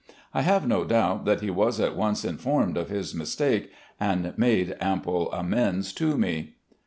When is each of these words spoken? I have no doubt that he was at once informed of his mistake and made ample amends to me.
I 0.33 0.41
have 0.41 0.67
no 0.67 0.83
doubt 0.83 1.25
that 1.25 1.41
he 1.41 1.51
was 1.51 1.79
at 1.79 1.95
once 1.95 2.25
informed 2.25 2.75
of 2.75 2.89
his 2.89 3.13
mistake 3.13 3.69
and 3.99 4.33
made 4.35 4.75
ample 4.81 5.31
amends 5.31 5.93
to 5.93 6.17
me. 6.17 6.55